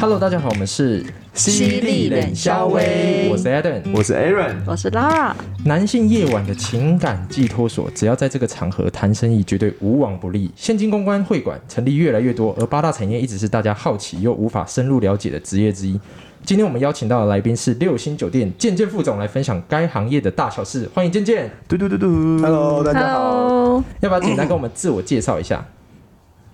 [0.00, 3.82] Hello，大家好，我们是犀利冷肖威我是 Adam。
[3.94, 5.34] 我是 Aaron，我是 Lara，
[5.66, 10.50] 男性夜晚的情感寄托所，只要在这个场合谈生意，绝对无往不利。
[10.56, 16.00] 现金公关会馆成立越来越多，而八大产业一直是大家好奇又无法深入了解的职业之一。
[16.46, 21.50] 今天我们邀请到的来宾是六星酒店健健副总来分享该行业的大小事，欢迎健健。
[21.68, 22.06] 嘟嘟嘟嘟
[22.40, 23.42] Hello，大家好。
[23.42, 25.62] Hello，要不要简单跟我们自我介绍一下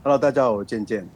[0.03, 1.07] ？Hello，大家好，我健健。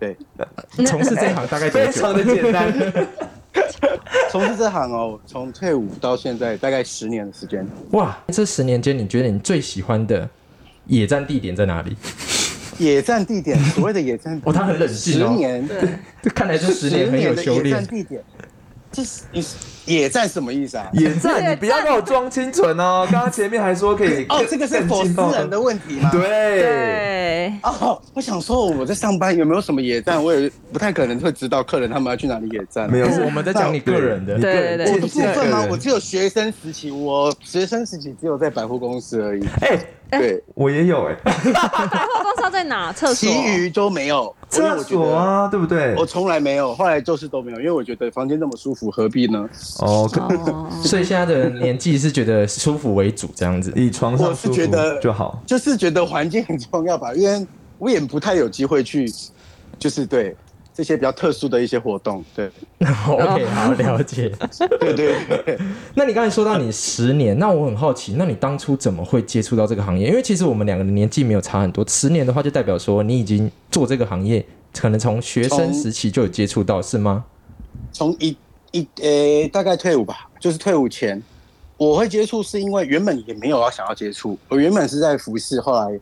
[0.00, 0.16] 对，
[0.86, 1.92] 从事这行大概 多久？
[1.92, 3.06] 非常的简单。
[4.30, 7.66] 从事这行哦，从退伍到现在大概十年的时间。
[7.92, 10.28] 哇，这十年间，你觉得你最喜欢的
[10.86, 11.96] 野战地点在哪里？
[12.78, 15.68] 野战地点，所谓的野战，哦他很冷静哦十年，
[16.22, 17.84] 这看来这十年很有修炼。
[17.86, 18.22] 地点，
[18.92, 19.44] 这是你
[19.86, 20.88] 野战什么意思啊？
[20.92, 23.06] 野战，你不要跟我装清纯哦！
[23.10, 26.10] 刚刚前面还说可以哦，这个是否私人的问题吗？。
[26.10, 32.90] 对，对，哦，我想说我在上班有没有什么野战，我也不太可能会知道客人他们要去哪里野战。
[32.90, 35.62] 没有我们在讲你个人的你，个人对对我的部分吗？
[35.66, 39.46] 我我只有学生时期，我学生时期只有在百货公司而已。
[39.62, 39.78] 哎，
[40.10, 42.92] 对，我也有哎，百货公在哪？
[42.92, 43.28] 厕所？
[43.28, 44.34] 其余都没有。
[44.48, 46.04] 厕所啊，对不对我？
[46.04, 49.48] 从来没有，后来就是都没有，因为我觉得房间那么舒服，何必呢？
[49.78, 50.10] 哦，
[50.82, 53.72] 所以现在的年纪是觉得舒服为主这样子。
[53.76, 55.40] 以床上我是舒服觉得就好。
[55.46, 57.46] 就是觉得环境很重要吧，因为
[57.78, 59.08] 我也不太有机会去，
[59.78, 60.34] 就是对
[60.72, 64.32] 这些比较特殊的一些活动，对 OK，好了解。
[64.78, 65.58] 对 对对。
[65.94, 70.08] 那你刚才说到你十年，那我很好奇，那你当初怎么会接触到这个行业？
[70.08, 77.24] 因为其实我们两个的年纪没有差很多，十年的话就代表说你已经做这个行业，可能从学生时期就有接触到，是吗？
[77.92, 78.36] 从一
[78.72, 81.20] 一呃、大概退伍吧，就是退伍前，
[81.76, 85.98] 我会接触是因为原本也没有要想要接触，我原本是在服饰，后来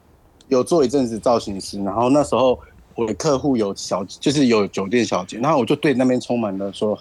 [0.49, 2.59] 有做一阵子造型师，然后那时候
[2.99, 6.99] 我的客户有小，就是有酒店小姐，然后我就对那边充满了说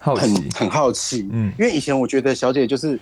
[0.00, 2.96] 很好奇，很好奇，嗯因为以前我觉得小姐就是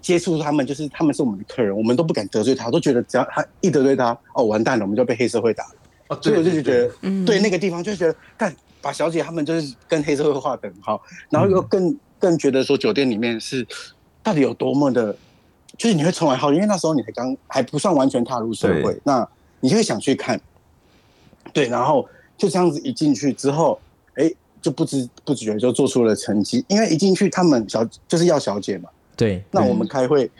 [0.00, 5.70] 接触他们，就是他们是我们的客人，我们都不敢得罪他，都觉得只要他一得罪他，哦完蛋了，我们就被黑社会打了。
[6.10, 13.66] 哦所以我就觉得，嗯对那个地方就觉得，但把小姐他们就是跟黑社会划等号，然后又更更觉得说酒店里面是
[14.22, 15.12] 到底有多么的，
[15.76, 20.40] 就是你会充满好奇，因为那时候你才刚还不算完全踏入社会，那你就会想去看，
[21.58, 23.78] 对，然后就这样子一进去之后，
[24.14, 24.32] 哎，
[24.62, 30.30] 就不知不觉就做出了成绩，因为一进去他们小就是要小姐嘛，对，那我们开会，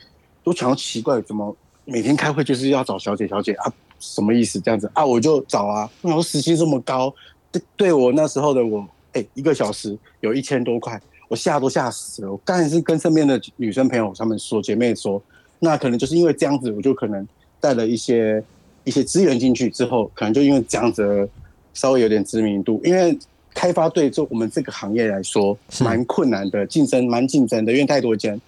[0.45, 3.73] 都想要奇怪，怎么每天开会就是要找小姐小姐啊？
[3.99, 4.61] 什么意思？
[4.61, 5.05] 这样子啊？
[5.05, 5.91] 我就找啊。
[6.03, 7.13] 然后时薪这么高，
[7.51, 12.31] 对对我那时候的我，哎、一个小时有一千多块，我吓都吓死了。
[12.31, 15.21] 我刚才是跟身边的女生朋友她们说，姐妹说，
[15.59, 17.27] 那可能就是因为这样子，我就可能
[17.59, 18.41] 带了一些
[18.89, 21.29] 一些资源进去之后，可能就因为这样子
[21.75, 23.19] 稍微有点知名度，因为。
[23.55, 28.41] 开发对做我们这个行业来说蛮困难的，竞争蛮竞争的，因为太多间。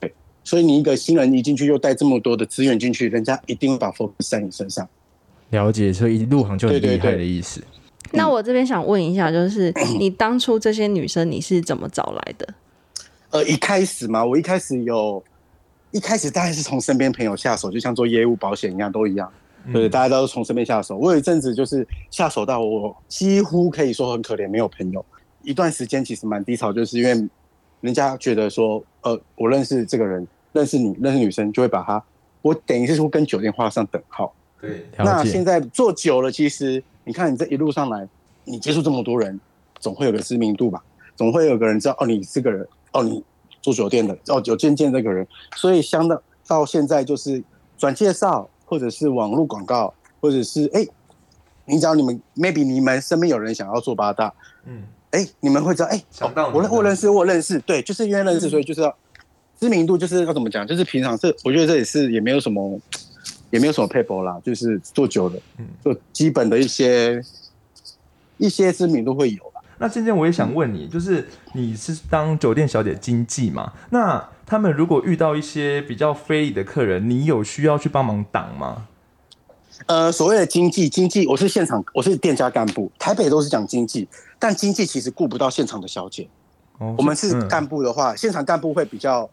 [0.00, 4.88] 对所以你一个新人一进去又带这么多的资源进去，人家一定会把 focus 在你身上。
[5.50, 7.62] 了解，所以一入行就很厉害对对对的意思。
[8.10, 12.54] 那我这边想问一下，就是你当初这些女生你是怎么找来的？
[13.30, 15.22] 呃，一开始嘛，我一开始有，
[15.92, 19.30] 一开始当然是从身边朋友下手，就像做业务保险一样，都一样。
[19.72, 20.96] 对，大家都是从身边下手。
[20.96, 25.04] 我有一阵子就是下手到我几乎可以说很可怜，没有朋友。
[25.42, 27.28] 一段时间其实蛮低潮，就是因为
[27.80, 32.02] 人家觉得说，呃，我认识这个人，认识你，认识女生，就会把他，
[32.42, 34.34] 我等于是说跟酒店画上等号。
[34.60, 38.06] 对，那现，在做久了，其实你看你这一路上来，
[38.44, 39.40] 你接触这么多人，
[39.78, 40.82] 总会有个知名度吧，
[41.16, 43.24] 总会有个人知道哦，你这个人，哦，你
[43.62, 45.26] 住酒店的，哦，有渐渐这个人，
[45.56, 47.42] 所以相当到现在就是
[47.78, 50.86] 转介绍，或者是网络广告，或者是哎，
[51.64, 54.32] 你只要你们 maybe 你们身边有人想要做八大，
[54.64, 58.96] 嗯，哎，你们会知道，哎，想到我认我认识我认识，对，就是因为认识，所以就是要
[59.58, 62.78] 知名度，就是要怎么讲，就是平常这我觉得这也是也没有什么，
[63.50, 65.66] 也没有什么 paper 啦，就是做久了，嗯。
[65.84, 67.20] 就基本的一些
[68.38, 69.42] 一些知名度会有。
[69.46, 69.49] 啦。
[69.82, 73.72] 那渐渐我也想问你，就是你是当酒店小姐经济嘛？
[73.88, 78.86] 那他们如果遇到一些比较非礼的客人，你有需要去帮忙挡吗？
[79.86, 84.06] 呃，所谓的经济，经济我是现场，我是店家干部，台北都是讲经济，
[84.38, 86.28] 但经济其实顾不到现场的小姐。
[86.76, 89.28] 哦我们是嗯干部的话，现场干部会比较，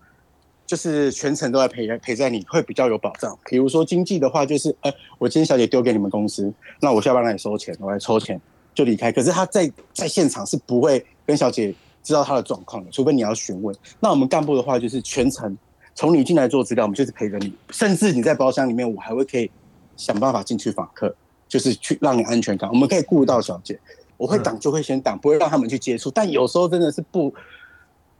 [0.66, 3.38] 就是全程都在陪陪在你，会比较有保障。
[3.50, 8.40] 比如说经济的话，就是呃，我今天小姐丢给你们公司，那我下班让你收钱，我来抽钱
[8.78, 9.12] 就离开。
[9.12, 13.76] 可是他在在现场是不会跟小姐知道她的状况的，除非你要询问。
[14.00, 15.58] 那我们干部的话，就是全程
[15.96, 19.50] 从你进来做资料，我们就是陪着你，甚至你在包厢里面，我还会可以
[19.96, 21.16] 想办法进去访客，
[21.48, 22.70] 就是去让你安全感。
[22.70, 23.80] 我们可以顾到小姐。
[24.18, 26.12] 我会挡就会先挡，不会让他们去接触。
[26.12, 27.34] 但有时候真的是不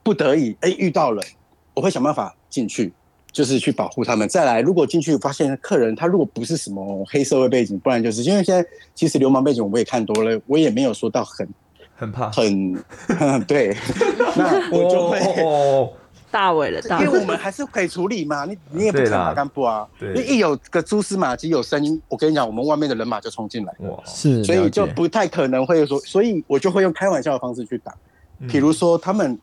[0.04, 1.22] 不得已，哎，遇到了，
[1.74, 2.92] 我会想办法进去，
[3.38, 4.28] 就是去保护他们。
[4.28, 11.48] 再来，如果进去发现客人他如果不是什么黑社会背景，不然就是因为现在其实流氓背景我也看多了，我也没有说到很
[11.96, 12.32] 很怕。
[12.32, 12.74] 很
[13.46, 13.78] 对，
[14.36, 15.20] 那我就会。
[15.44, 15.94] 哦，
[16.32, 17.26] 大伟了，大伟因为我。
[17.26, 19.88] 们还是可以处理嘛，你你也不对啦看马干部啊，
[20.28, 27.94] 一有个蛛丝马迹有声音，我跟你讲，我们外面的人马就冲进来，哇，是，所以就不太可能会说，所以我就会用开玩笑的方式去打，
[28.40, 29.38] 嗯比如说他们，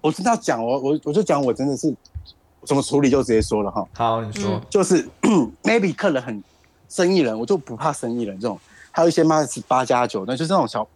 [0.00, 1.92] 我真的要讲我我我就讲我真的是
[2.64, 5.08] 怎么处理就直接说了哈，好，你说，就是
[5.62, 6.42] maybe 客人很
[6.88, 8.58] 生意人，我就不怕生意人这种，
[8.90, 10.86] 还有一些妈是八加九，那就是那种小，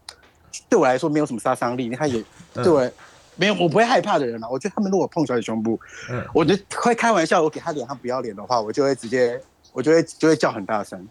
[0.68, 2.20] 对我来说没有什么杀伤力，他也
[2.54, 2.90] 嗯对我。
[3.38, 4.48] 没有，我不会害怕的人嘛。
[4.48, 5.78] 我觉得他们如果碰小姐胸部，
[6.08, 9.38] 嗯我就会开玩笑，我给他脸，他不要脸的话，我就会直接，
[9.74, 11.06] 我就会就会叫很大声。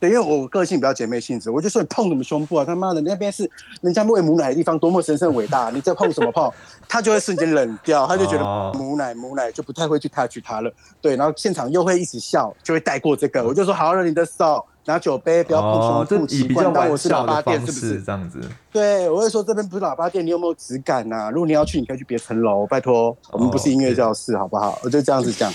[0.00, 2.64] 对，因为我个性比较姐妹性质，我就说你碰什么胸部啊？
[2.64, 3.50] 他妈的，那边是
[3.80, 6.48] 人家喂母奶的地方，多么神圣伟大，你在碰什么碰？
[6.88, 10.72] 他就会瞬间冷掉，他就觉哦得母奶母奶就不太会去 touch 他了。
[11.00, 13.42] 对，然后现场又会一直笑，就会带过这个。
[13.42, 18.02] 我就说好了，你的手拿酒杯，不要碰胸部，习惯当玩我是喇叭店是不是式？
[18.02, 18.40] 这样子，
[18.72, 24.78] 对，我会说这边不是喇叭店，你有没有质感呐、如果你要去，你可以去别层楼，拜托，我们不是音乐教室，好不好？
[24.84, 25.52] 我就这样子讲。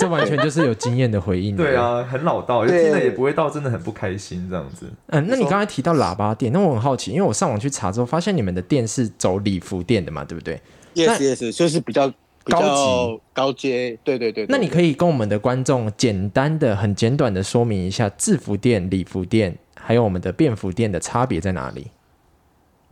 [0.00, 1.54] 这完全就是有经验的回应。
[1.54, 4.86] 对，啊，很老道，就对听了也不会到真的很不开心这样子。
[5.08, 10.60] 嗯，那你刚才提到喇叭店，那我很好奇，因为我上网去查之后，发现你们的店是走礼服店的嘛，对不对
[10.94, 12.08] ？yes yes，就是比较
[12.44, 21.88] 高较级高阶，对对对对那你可以跟我们的观众简单的、很简短的说明一下制服店、礼服店还有我们的便服店的差别在哪里？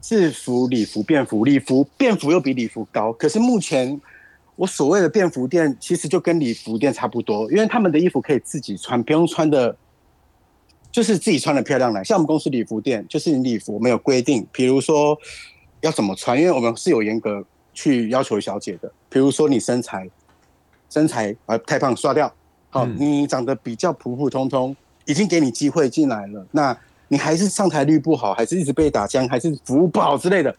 [0.01, 3.13] 制服、礼服、便服，礼服、便服又比礼服高。
[3.13, 4.01] 可是目前
[4.59, 9.77] 我所谓的便服店，其实就跟礼服店差不多，因为他们的衣服可以自己穿，不用穿的，
[10.91, 12.03] 就是自己穿的漂亮来。
[12.03, 15.17] 像我们公司礼服店，就是你礼服我们有规定，比如说
[15.81, 18.91] 要怎么穿，因为我们是有严格去要求小姐的。
[19.09, 20.11] 比如说你身材
[20.91, 22.27] 身材啊太胖刷掉，
[22.71, 24.75] 好、嗯你长得比较普普通通，
[25.05, 26.77] 已经给你机会进来了，那
[27.07, 30.53] 你还是上台率不好，还是一直被打枪，还是服务不好之类的，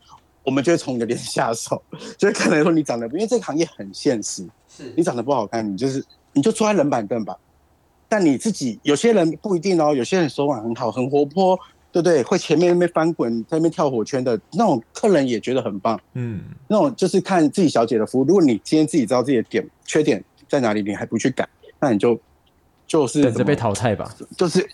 [0.49, 1.79] 我们就会从你的脸下手，
[2.17, 6.03] 就会可能说你长得，因为这个行业很现实，是你长得不好看，你就是
[6.33, 7.37] 你就坐在冷板凳吧。
[8.07, 11.55] 但你自己有些人不一定哦，有些人手腕很好，很活泼，
[11.91, 12.23] 对不对？
[12.23, 16.01] 会前面那边翻滚，在那边跳火圈的那种客人也觉得很棒。
[16.13, 18.23] 嗯，那种就是看自己小姐的服务。
[18.23, 21.47] 如果你今天自己知道自己的点缺点在哪里，你还不去改，
[21.79, 22.19] 那你就
[22.87, 24.11] 就是等着被淘汰吧。
[24.35, 24.67] 就是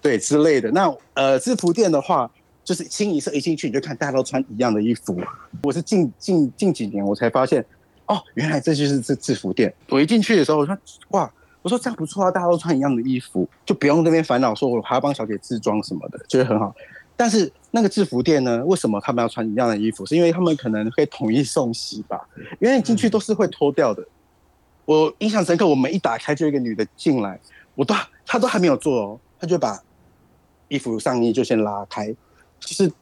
[0.00, 0.70] 对之类的。
[0.70, 2.30] 那呃，制服店的话，
[2.70, 5.20] 就是清一色一进去你就看大家都穿一样的衣服。
[5.64, 7.64] 我是近近近几年我才发现，
[8.06, 9.74] 哦，原来这就是制制服店。
[9.88, 10.78] 我一进去的时候，我说
[11.08, 11.28] 哇。
[11.62, 16.74] 我说这样不错啊，大家都穿一样的衣服，就不用那边烦恼说我还要帮小姐自装什么的，觉得很好。
[17.18, 20.06] 但是那个制服店呢，为什么他们要穿一样的衣服？
[20.06, 22.18] 是因为他们可能会统一送洗吧？
[22.60, 24.02] 因为你进去都是会脱掉的。
[24.86, 27.38] 我印象深刻，我门一打开就一个女的进来，
[27.74, 27.94] 我都
[28.24, 29.78] 她都还没有做哦，她就把
[30.68, 32.06] 衣服上衣就先拉开，
[32.60, 32.92] 就是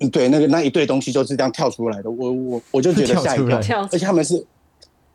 [0.00, 4.44] 嗯对那个那一堆东西就是这样跳出来的，我我我就觉得吓一跳而且他们是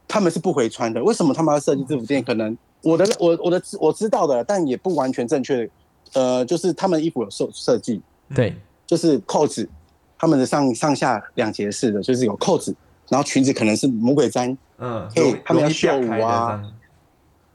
[0.07, 2.23] 他们是不回穿的，为什么他们要设计制服店？
[2.23, 5.69] 可能我的我我的我知道的，但也不完全正确。
[6.13, 7.99] 呃，就是他们衣服有设设计，
[8.33, 8.55] 对，
[8.85, 9.67] 就是扣子，
[10.17, 12.73] 他们的上上下两节式的，就是有扣子，
[13.09, 16.63] 然后裙子可能是魔鬼毡，嗯，可以他们要秀舞啊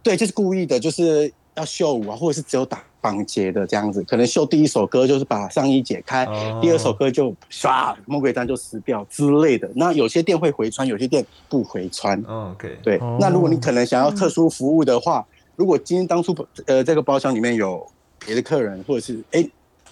[0.03, 4.03] 对，就是故意的，就是要秀舞啊，或者是只有打绑结的这样子。
[4.05, 9.71] 可能秀第一首歌就是把上衣解开，哦第二首歌就唰魔鬼毡就撕掉之类的。
[9.75, 12.21] 那有些店会回穿，有些店不回穿。
[12.27, 15.27] 哦，OK，对，哦那如果你可能想要特殊服务的话，
[15.57, 16.35] 如果今天当初
[16.67, 17.87] 呃这个包厢里面有
[18.25, 19.49] 别的客人，或者是哎、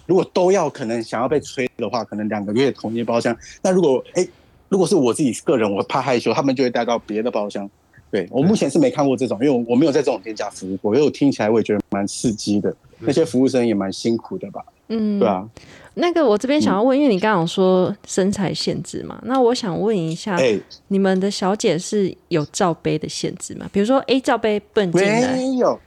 [0.06, 3.36] 如果都要可能想要被吹的话，可能两个月同一包厢。
[3.62, 4.26] 那如果哎、
[4.68, 7.68] 如果是我自己个人，我怕害羞，他们就会带到别的包厢。
[8.10, 14.64] 对我目前是没看过这种，因为我我没有在这种店家服务过，因为我听起来我也觉得蛮刺激的，那些服务生也蛮辛苦的吧？
[14.88, 15.46] 嗯，对啊，
[15.94, 23.68] 那个我这边想要问，因为你刚刚有说身材限制嘛，那我想问一下，哎、你们的小姐是有罩杯的限制吗？
[23.70, 25.80] 比如说 A 罩杯不能进来，没有，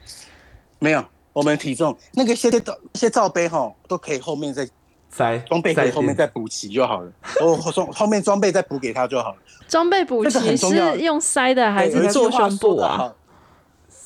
[0.78, 4.68] 没有，我们体重那个些罩些罩杯哈都可以后面再
[5.10, 7.12] 塞装备可以后面再补齐就好了，
[7.44, 9.36] 我装后面装备再补给他就好了。
[9.66, 13.12] 装备补齐是用塞的还是做胸部啊？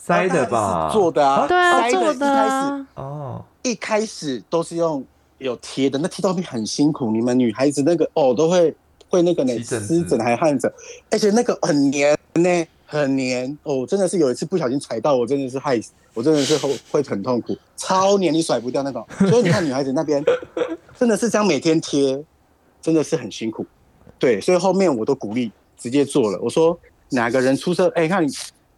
[0.06, 5.04] 塞的吧，是做的啊，对啊，塞的做的一开始啊，哦，一开始都是用
[5.38, 8.72] 有贴的，那贴照片很辛苦，你们女孩子那个哦都会
[9.08, 10.72] 会那个呢湿疹还汗疹，
[11.10, 19.04] 而且那个很黏呢，很黏哦，真的是有一次不小心踩到，我真的是害死，我真的是会会很痛苦，超黏你甩不掉那种。
[19.28, 20.22] 所以你看女孩子那边
[20.96, 22.24] 真的是这样每天贴，
[22.80, 23.66] 真的是很辛苦。
[24.20, 26.38] 对，所以后面我都鼓励直接做了。
[26.40, 26.78] 我说
[27.10, 28.30] 哪个人出车，哎、看你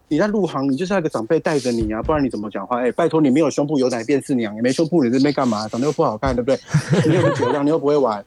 [0.09, 2.81] 你在入行，你就是那个长辈带着你啊，不然你怎么讲话？
[2.81, 5.69] 哎、拜托你没有胸部有奶便是娘，也没胸部你这边干嘛？
[5.69, 6.59] 长得又不好看，对不对？
[7.07, 8.25] 你又不酒量，你又不会玩。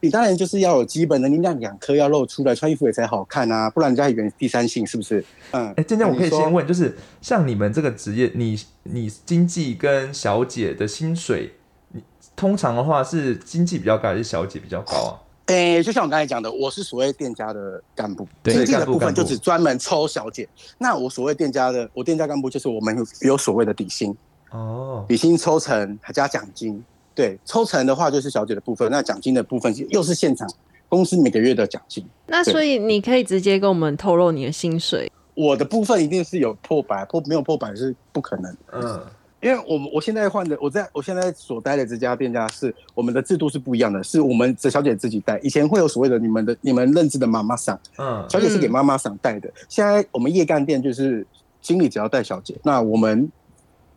[0.00, 5.24] 你当然就是要有基本的，你那两颗要露出来，穿衣服也才好看啊，不然人家以为你第三性是不是？
[5.50, 11.54] 嗯，哎，健健，我可以先问，就是像你们这个职业，你你经济跟小姐的薪水，
[11.90, 12.02] 你
[12.36, 15.10] 通常的话是经济比较高还是小姐比较高啊？
[15.48, 20.48] 诶、就像我刚才讲的，我是所谓店家的干部，对经纪的部分就只专门抽小姐。
[20.78, 24.14] 那我所谓店家的，我店家干部就是我们有有所谓的底薪，
[24.50, 26.82] 哦，底薪抽成还加奖金。
[27.14, 30.48] 对，抽成的话就是小姐的部分，那奖金的部分又是现场
[30.88, 32.04] 公司每个月的奖金。
[32.26, 35.10] 那所以你可以直接跟我们透露你的薪水。
[35.34, 38.56] 我的部分一定是有破百，破没有破百是不可能。
[38.72, 39.00] 嗯，
[39.40, 45.38] 因为我们我现在换的，我在我现在所待的这家店家是我们的制度是不一样的，是我们的小姐自己带。
[45.38, 49.48] 以前会有所谓的你们的你们认知的妈妈桑，嗯，小姐是给妈妈桑带的。
[49.68, 51.26] 现在我们夜干店就是
[51.60, 53.30] 经理只要带小姐，那我们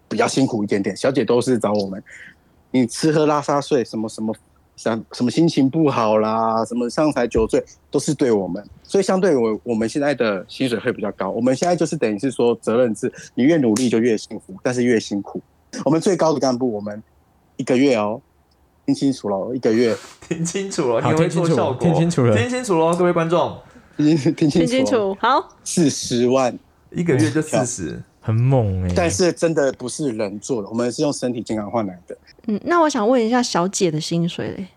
[0.08, 2.04] 比较辛苦一点点，小姐都是找我们。
[2.72, 4.34] 你吃喝拉撒睡什么什么。
[4.78, 11.30] 什什么心情不好啦，什么上台酒醉，都是对我们，所以相对我我们现在的薪水会比较高。
[11.30, 15.42] 我们现在就是等于是说责任制，你越努力就越幸福，但是越辛苦。
[15.86, 17.02] 我们最高的干部，我们
[17.56, 18.22] 一个月哦，
[18.86, 19.96] 听清楚了，一个月
[20.28, 23.58] 听清楚了， 好你会做听清楚效果，听清楚了啊听清楚了，各位观众，
[23.96, 26.54] 听听清楚，听清，楚，好，四十万，
[26.90, 32.18] 一个月就四十，很猛哎、但是真的不是人做的，我们是用身体健康换来的。
[32.48, 34.68] 嗯，那我想问一下小姐的薪水嘞？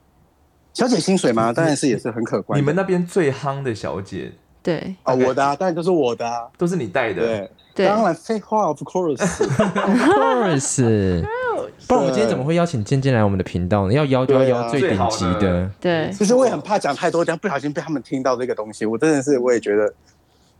[0.75, 2.61] 小姐薪水嘛，当然是也是很可观。
[2.61, 4.33] 你们那边最夯的小姐。
[4.63, 4.95] 对。
[5.05, 11.23] 啊，我的啊，当然都是我的啊，都是你带的，对，对，当然废话，of course，of course，
[11.87, 13.93] 不然我们今天怎么会邀请健健来我们的频道呢？
[13.93, 15.71] 要邀就要邀最顶级的。
[15.81, 19.87] 对，其实我也很怕讲太多，这样不小心被他们听到这个东西，我真的是我也觉得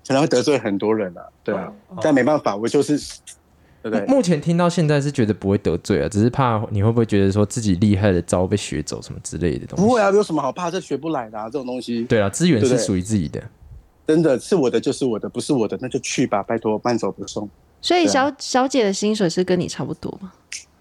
[0.07, 3.01] 可能会得罪很多人啊，对啊，但没办法，我就是，
[3.85, 4.07] 对不对？
[4.07, 9.85] 目前听到现在是觉得不会得罪啊，只是怕你会不会觉得说自己厉害的招被学走什么之类的东西。
[9.85, 10.71] 不会啊，有什么好怕？
[10.71, 13.43] 这学不来的啊，这种东西，对啊，资源是属于自己的。
[14.07, 17.47] 真的是我的就是我的，不是我的那就去吧，拜托慢走不送。
[17.83, 20.33] 所以小小姐的薪水是跟你差不多吗？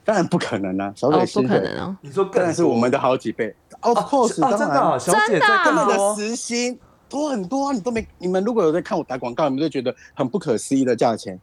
[0.05, 1.97] 当然不可能啊，小哦姐，薪水不可能哦。
[2.01, 6.79] 你说更当然是我们的好几倍，of 哦 course，哦，当然真的哦，小姐真的在他们的时薪
[7.09, 11.37] 多很多啊，你都没，你们如果有在看我打广告，你们就觉得很不可思议的价钱。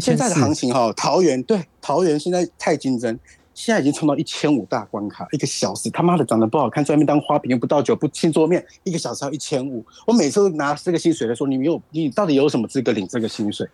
[0.00, 3.18] 现在的行情哈，桃园对桃园现在太竞争，
[3.54, 9.84] 现在已经冲到一千五大关卡，一个小时他妈的长得不好看，在外面当花瓶又不倒酒不清桌面，一个小时要一千五。
[10.06, 13.68] 我每次都拿这个薪水来说，你没有，你到底有什么资格领这个薪水？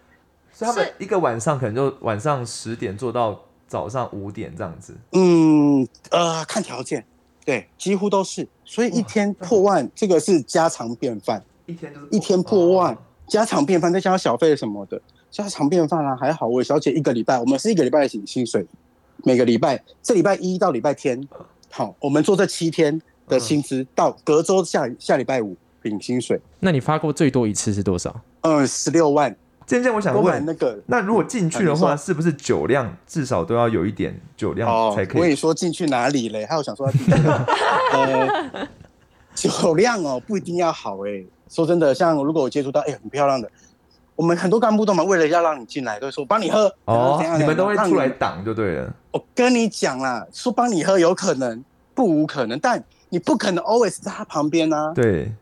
[0.53, 7.03] 所以他们一个晚上可能就晚上十点做到早上五点这样子，嗯，呃，看条件，
[7.47, 8.47] 对，几乎都是。
[8.65, 11.43] 所以一天破万，这个是家常便饭。
[11.67, 12.99] 一天就是一天破万哦，
[13.29, 15.01] 家常便饭再加上小费什么的，
[15.31, 16.47] 家常便饭啊，还好。
[16.47, 18.67] 我小姐一个礼拜，我们是一个礼拜领薪水，
[19.25, 21.27] 每个礼拜这礼拜一到礼拜天，
[21.71, 28.21] 好，我们做这七天的薪资，到隔周下下礼拜五领薪水，那你发过最多一次是多少？
[28.43, 29.35] 嗯，十六万。
[29.67, 35.17] 渐渐我想问，那个那如果进去的话，是不是酒量至少都要有一点酒量哦才，可以？
[35.19, 36.45] 我跟你说进去哪里嘞？
[36.45, 37.13] 还有想说要进去
[37.95, 38.69] 呃，
[39.37, 43.49] 酒量哦不一定要好哎、说真的，像如果我接触到哎、很漂亮的，
[44.21, 48.95] 我们很多干部都嘛为了要让你进来，都会说帮你喝哦你们都会出来挡就对了。
[49.13, 54.93] 我跟你讲啦，说帮你喝有可能，不无可能，但你不可能 always 在他旁边啊。
[54.95, 55.33] 对，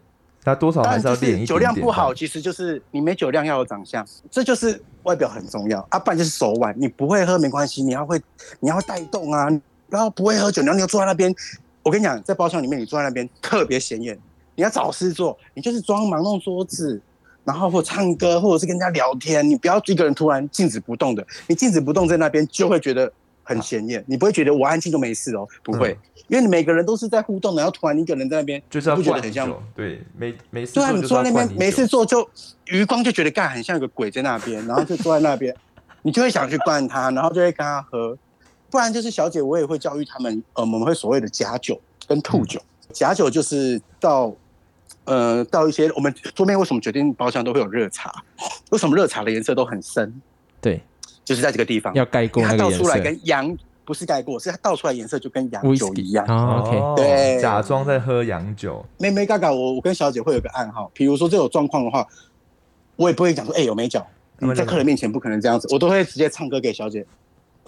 [0.45, 6.73] 他多少还是要练一点酒量不好，其实就是你没酒量要有长相，这就是外表很重要啊，不然就是手腕。
[6.79, 8.23] 你不会喝没关系，你要会，
[8.61, 9.49] 你要会带动啊，
[9.89, 11.35] 然后不会喝酒，然后你又坐在那边，
[11.83, 14.17] 我跟你讲，在包厢里面你坐在那边特别显眼，
[14.55, 17.03] 你要找事做，你就是装忙弄桌子。
[17.49, 23.11] 然后或唱歌，或者是跟人家聊天，你不要一个人突然静止不动的，你静止不动在那边就会觉得
[23.43, 32.29] 很显眼，你不会觉得我安静就没事哦，不会，因为你每个人都是在互动的，然后突然一个人在那边，就是要不觉得灌很像酒，对，没没事对啊，你坐在那边没事做就
[32.67, 35.57] 余光就觉得干很像一个鬼在那边，然后就坐在那边，
[36.03, 38.15] 你就会想去灌他，然后就会跟他喝，
[38.69, 42.61] 不然就是小姐我也会教育他们，呃，我们会所谓的假酒跟吐酒，
[42.93, 44.37] 假酒就是到。
[45.09, 48.13] 呃，到一些我们桌面为什么决定包厢都会有热茶？
[48.71, 50.21] 为什么热茶的颜色都很深？
[50.61, 50.83] 对，
[51.25, 53.01] 就是在这个地方，要盖过它倒出来。
[53.01, 56.27] 跟洋不是盖过，是它倒出来颜色就跟洋酒一样。
[56.29, 57.41] 哦，OK，哦对。
[57.41, 62.07] 假装在喝洋酒，妹妹嘎嘎，我我跟小姐会有个暗号，比如说这种状况的话，
[62.97, 64.07] 我也不会讲说，哎、有没脚，
[64.39, 67.07] 他们在客人面前不可能这样子，我都会直接唱歌给小姐，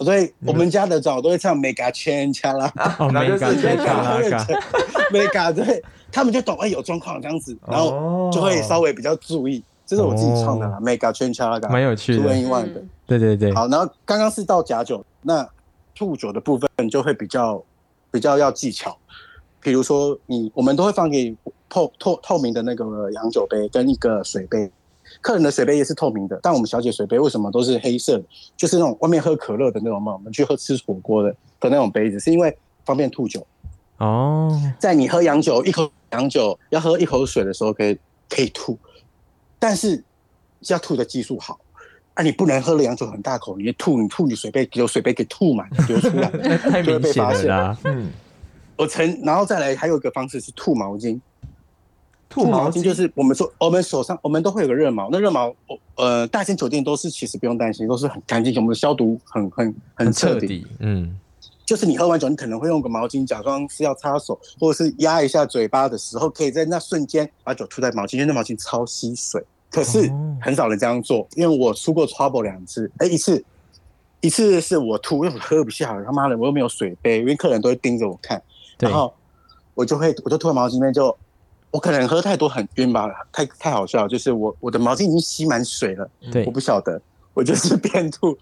[0.03, 9.63] 所以我们家的早都会唱 Mega 圈恰啦 mega 是 mega 他们 mega，，Mega 对，他们就懂哎有状况这样子，然后哦就会稍微比较注意。
[9.85, 12.23] 这是我自己唱的啦，Mega 圈恰啦，蛮有趣的。
[12.23, 12.81] 的。
[13.05, 15.45] 对对对，好，然后刚刚是到假酒，那
[15.93, 17.61] 吐酒的部分就会比较
[18.09, 18.97] 比较要技巧，
[19.61, 21.35] 比如说你我们都会放给
[21.67, 24.71] 透透透明的那个洋酒杯跟一个水杯，
[25.19, 28.23] 客人的水杯也是透明的，但我们小姐水杯为什么都是黑色的？
[28.55, 33.45] 就是那种外面喝可乐的那种嘛，我们去喝吃火锅的的那种杯子，是因为方便吐酒，
[33.97, 37.97] 哦，在你喝洋酒一口洋酒要喝一口水的时候可以
[38.29, 38.77] 可以吐，
[39.59, 40.03] 但是
[40.67, 41.59] 要吐的技术好。
[42.13, 47.77] 啊，你不能喝了洋酒很大口，你吐你吐你水杯，有水杯给吐满流出来，那 太明显了啦。
[47.85, 48.11] 嗯，
[48.75, 51.17] 我曾，然后再来还有一个方式是吐毛巾，
[52.31, 55.53] 吐毛巾就是是我们说我们手上我们都会有个热毛，那热毛
[55.95, 60.47] 呃大型酒店都是其实不用担心，都是很干净，我们的消毒很很很很彻底。
[60.47, 61.13] 底，嗯，
[61.65, 69.43] 就是你喝完酒，你可能会用个毛巾假装是要擦手，或者是压一下嘴巴的时候，可以在那瞬间把酒吐在毛巾，因为那毛巾超吸水。
[69.69, 73.43] 可是哦很少人这样做，因为我出过 trouble 两次，哎，一次
[74.21, 78.41] 一次是我吐，因为我喝不下了，他妈的我又没有水杯，因为客人都会盯着我看，
[78.79, 79.13] 然，后
[79.73, 81.13] 我就会我就吐在毛巾里面就。
[81.71, 87.01] 我可能喝太多很晕吧，太太好笑了，就是我我的毛巾已经吸满水了，对我不晓得，
[87.33, 88.37] 我就是边吐，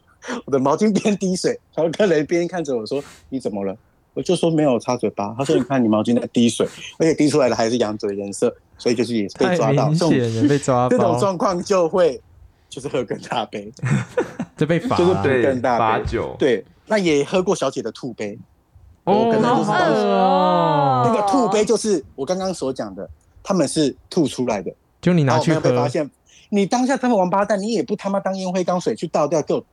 [0.46, 3.76] 我的毛巾边滴水，然后客人边看着我说你怎么了？
[4.16, 6.68] 我就说没有擦嘴巴，他说你看你毛巾在滴水，
[6.98, 12.20] 而且滴出来的还是羊嘴的颜色，所以就是也是被抓到，明这种显了，被抓这种，状况就会
[12.68, 13.72] 就是喝更大杯，
[14.58, 14.98] 就被罚啊。
[14.98, 18.38] 就是对对更大杯罚酒，对，那也喝过小姐的吐杯，
[19.04, 23.08] 哦我可能就是好当时那个吐杯就是我刚刚所讲的，
[23.44, 26.10] 他们是吐出来的，就你拿去然后没有被发，现，
[26.50, 29.64] 你当下他们王八蛋，你也不他妈当烟灰缸水去倒掉，给我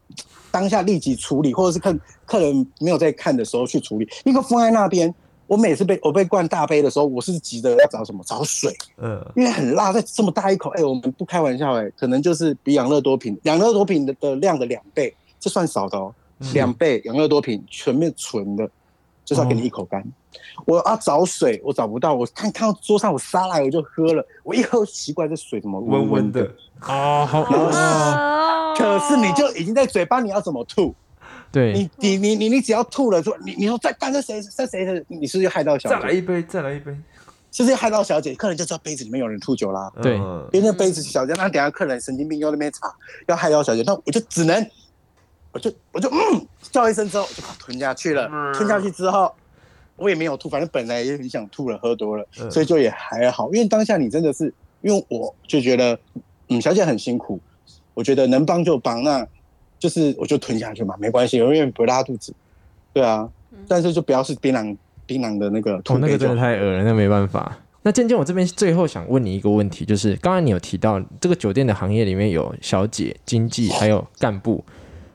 [0.50, 5.14] 当下立即处理，或者是客客人没有在看的时候去处理，一个放在那边。
[5.49, 8.20] 我每次被我被灌大杯的时候，我是急着要找什么？
[8.26, 16.12] 找水，嗯，因为很辣，再这么大一口，哎、我们不开玩笑、哎，可能就是比养乐多瓶养乐多瓶的的量的两倍，这算少的哦，
[16.52, 18.68] 两倍养乐多瓶全面纯的，
[19.24, 20.05] 就是要给你一口干。
[20.64, 24.27] 我要找水，我找不到，我看看到桌上我沙拉，我就喝了。
[24.42, 30.94] 我一喝奇怪，这水怎么温温温的，啊，好然后恶哦可是你就已经在嘴巴，你要怎么吐？
[31.51, 35.03] 对你，你你你你只要吐了，说你你说再干这谁这谁的？
[35.09, 35.94] 你是不是害到小姐？
[35.94, 36.94] 再来一杯，再来一杯，
[37.51, 38.35] 是不是害到小姐？
[38.35, 39.90] 客人就知道杯子里面有人吐酒啦。
[40.03, 42.92] 对嗯因为那杯子小姐，那等下客人神经病又在那边查，
[43.27, 44.70] 要害到小姐，那我就只能，
[45.53, 48.29] 我就我就嗯叫一声之后，我就把它吞下去了。
[48.31, 49.33] 嗯吞下去之后，
[49.96, 53.52] 我也没有吐，反正本来也很想吐了，喝多了，嗯所以就也还好。
[53.52, 55.98] 因为当下你真的是，因为我就觉得，
[56.48, 57.40] 嗯，小姐很辛苦，
[57.94, 59.26] 我觉得能帮就帮，那
[59.78, 62.35] 就是我就吞下去嘛，没关系，因为不拉肚子。
[62.92, 63.28] 对啊，
[63.68, 66.28] 但是就不要是槟榔槟榔的那个吐哦，那个真。
[66.30, 67.59] 的太恶了，那没办法。
[67.82, 74.64] 那渐渐，我这边最后想问你一个问题，就是刚才你有提到这个酒店的行业里面有小姐、经济还有干部。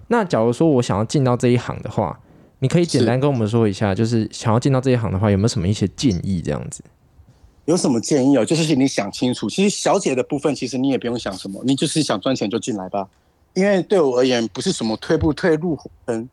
[0.07, 2.17] 那假如说我想要进到这一行的话，
[2.61, 6.83] 你可以简单跟我们说一下，就是想要进到这一行的话，有没有什么一些建议这样子？
[7.65, 8.45] 有什么建议哦？
[8.45, 9.49] 就是你想清楚。
[9.49, 13.07] 其实小姐的部分，其实你也不用想什么，你就是想赚钱就进来吧。
[13.55, 16.29] 因为对我而言，不是什么退不退入火坑。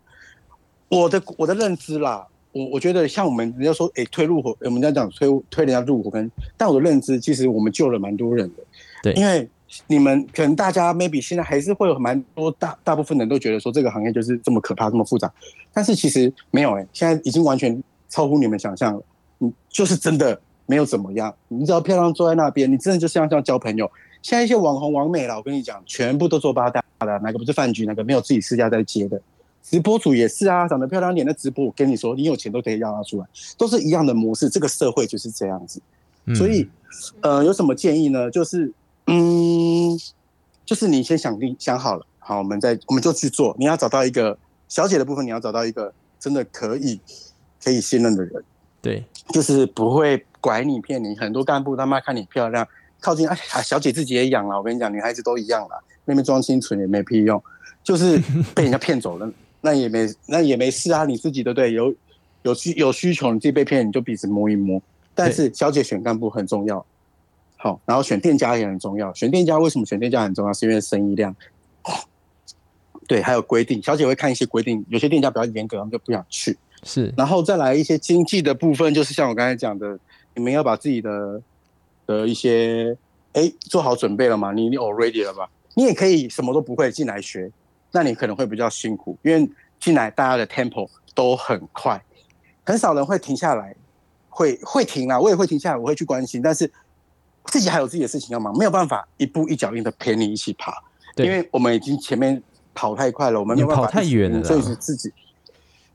[0.89, 8.63] 我的我的认知啦，我我觉得像我们人家说，哎、退入火，我们在讲推推人家入火坑，但我的认知，其实我们救了蛮多人的。
[9.03, 9.49] 对因为
[9.87, 15.33] 你们可能大家 maybe 现在还是会有蛮多大大部分人都觉得说这个行业就是这么可怕，这么复杂，
[15.73, 19.03] 但是其实没有哎、现在已经完全超乎你们想象了。
[19.39, 23.91] 你就是真的没有怎么样，你只要漂亮坐在那边，你真的就是要交朋友。
[24.21, 29.21] 现在一些网红网美啦，我跟你讲，全部都做八大的，哪个不是饭局，哪个没有自己私家在接的。
[29.63, 33.27] 直播主也是啊，长得漂亮点的直播，我跟你说，你有钱都可以要他出来，
[33.57, 34.49] 都是一样的模式。
[34.49, 35.81] 这个社会就是这样子。
[36.25, 36.69] 嗯所以，
[37.21, 38.31] 呃，有什么建议呢？
[38.31, 38.73] 就是，
[39.09, 39.99] 嗯，
[40.67, 43.57] 就是你先想定想好了，好，我们再我们就去做。
[43.59, 44.37] 你要找到一个
[44.69, 47.01] 小姐的部分，你要找到一个真的可以
[47.65, 48.45] 可以信任的人，
[48.83, 51.17] 对，就是不会拐你骗你。
[51.17, 52.69] 很多干部他妈看你漂亮，
[53.01, 54.59] 靠近哎呀，小姐自己也养了。
[54.59, 57.43] 我跟你讲，女孩子都一样啦，那边装清纯也没屁用，
[57.83, 58.21] 就是
[58.55, 61.07] 被人家骗走了， 那也没那也没事啊。
[61.07, 61.73] 你自己的对？
[61.73, 61.95] 有
[62.43, 64.81] 有需有需求，你自己被骗，你就彼此摸一摸。
[65.15, 66.85] 但是小姐选干部很重要，
[67.61, 69.13] 好，然后选店家也很重要。
[69.13, 70.53] 选店家为什么选店家很重要？
[70.53, 71.35] 是因为生意量。
[73.09, 76.57] 对，还有规定，小姐会看一些规定，有些店家比较严格，他们就不想去。
[76.85, 79.99] 是然后再来一些经济的部分，就是像我刚才讲的，
[80.35, 81.43] 你们要把自己的
[82.07, 82.97] 的一些
[83.33, 84.53] 哎做好准备了嘛？
[84.53, 85.49] 你你 already 了吧？
[85.75, 87.51] 你也可以什么都不会进来学，
[87.91, 92.01] 那你可能会比较辛苦，因为进来大家的 tempo 都很快，
[92.63, 93.75] 很少人会停下来，
[94.29, 96.71] 会会停啊，我也会停下来，我会去关心，但是
[97.51, 100.73] 自己还有自己的事情要忙，没有办法一步一脚印的陪你一起爬，
[101.17, 101.27] 对。
[101.27, 102.43] 因为我们已经前面
[102.75, 104.39] 跑太快了，我们没有办法跑太远了。
[104.39, 105.13] 啦所以是自己，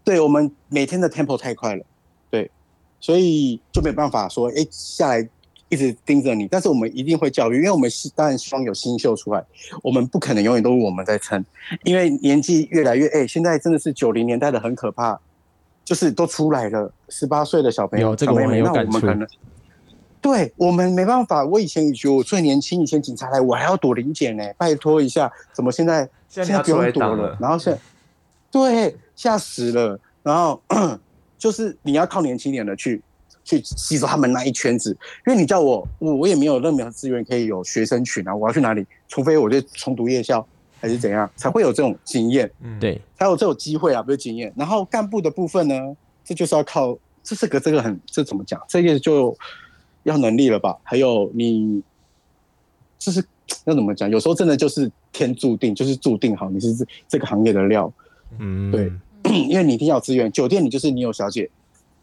[0.04, 1.86] 对我们每天的 tempo 太快了，
[2.30, 2.52] 对，
[3.00, 5.30] 所以就没有办法说，哎，下来
[5.70, 9.44] 一直盯着你，但是我们一定会教育，因为我们是当然希望有新秀出来，
[9.82, 11.44] 我们不可能永远都是我们在撑，
[11.84, 15.20] 因为年纪越来越，哎，现在真的是九零年代的很可怕，
[15.86, 19.08] 就是都出来了，十八岁的小朋友，有这个我很有感触。
[20.24, 27.78] 对我们没办法，我以前觉得我最年轻，以前警察来我还要躲零检呢，拜托一下，怎么现在现在不用躲了，然后现在
[28.50, 30.60] 对吓死了，然后
[31.38, 33.02] 就是你要靠年轻一点的去
[33.44, 38.86] 去吸收他们那一圈子，因为你叫我我我也没有任何资源可以有学生群啊，我要去哪里？
[39.10, 40.48] 除非我就重读夜校
[40.80, 44.54] 还是怎样，才会有这种经验，嗯，对，才有这种机会啊，不是经验。
[44.56, 45.76] 然后干部的部分呢，
[46.24, 48.62] 这就是要靠这这个这个很这怎么讲？
[48.70, 49.38] 这个就
[50.04, 50.78] 要能力了吧？
[50.84, 51.82] 还有你，
[52.98, 53.24] 就是
[53.66, 54.10] 要怎么讲？
[54.10, 57.92] 有时候真的就是天注定，就是注定好你是这这个行业的料，
[58.40, 58.92] 嗯，对
[59.50, 60.32] 因为你一定要有资源。
[60.32, 61.50] 酒店你就是你有小姐，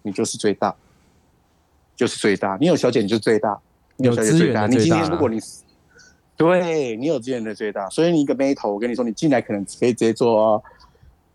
[0.02, 0.74] 你就是最大，
[1.96, 2.56] 就是最大。
[2.60, 3.58] 你有小姐你就最大，
[3.96, 4.66] 你有资源小姐最大。
[4.66, 5.38] 你今天如果你
[6.36, 10.62] 对你有资源的最大，所以你一个妹头，我跟你说，你进来可能可以直接做哦，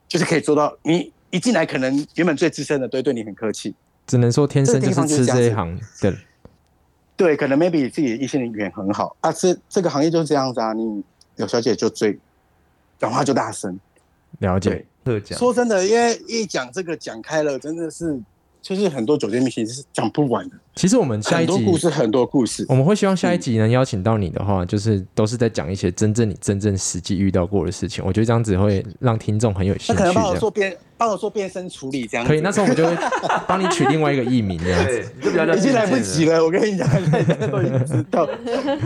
[0.08, 0.75] 就是可以做到。
[0.82, 3.75] 你一进来可能原本最资深的都会对你很客气，
[4.08, 6.15] 只能说天生就是吃这一行的，
[7.17, 11.04] 对，可能 maybe 自己的异性缘很好啊，这这个行业就是这样子啊，你
[11.38, 12.19] 有小姐就最
[12.99, 13.80] 讲话就大声。
[14.39, 14.86] 了解对。
[15.06, 18.19] 特讲，说真的，因为一讲这个讲开了，真的是
[18.60, 22.66] 就是很多酒店秘辛是讲不完的，其实我们下一集很多故事，很多故事。
[22.68, 28.04] 我们会希望下一集能邀请到你的话，就是都是在讲一些真正你真正实际遇到过的事情。
[28.06, 29.94] 我觉得这样子会让听众很有兴趣。
[29.94, 32.28] 那可能帮我做变，帮我做变身处理这样。
[32.28, 32.94] 可以，那时候我们就会
[33.48, 35.58] 帮你取另外一个 艺名这样子。
[35.58, 36.44] 已经来不及了。
[36.44, 38.28] 我跟你讲，大家都已经知道，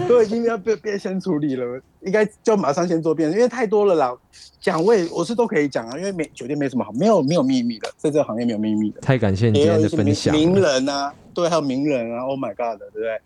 [0.07, 4.15] 都已经要变变身处理了，应该就马上先做变，因为太多了啦。
[4.61, 10.35] 讲我也我是都可以讲啊，因为没酒店没什么好，没有没有秘密的，在这个行业没有秘密的，太感谢你今天的分享。
[10.35, 13.19] 名人啊，对，还有名人啊，Oh my God，对不对？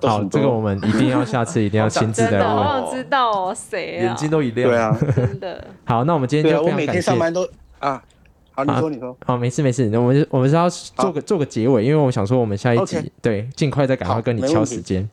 [0.00, 2.84] 都好，这个我们一定要下次一定要亲自来 真的好问。
[2.86, 4.06] 想知道哦，谁啊？
[4.06, 4.68] 眼睛都一亮。
[4.68, 7.18] 对，啊，真的， 好，那我们今天就非常感谢我每天上。
[7.18, 8.02] 班都啊，
[8.52, 15.08] 好，你说你说，好，没事没事，那我们我们是要做个做个结尾，因为我想说我们下一集对尽快再赶快好跟你敲时间。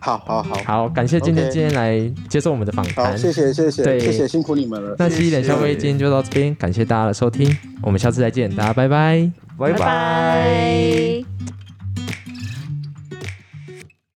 [0.00, 3.18] 好好好好，感谢今天今天来接受我们的访好，谈。
[3.18, 4.94] 谢谢谢谢对谢谢，辛苦你们了。
[4.96, 11.24] 那七点消费今天就到这边，感谢大家的收听，我们下次再见，大家拜拜拜拜。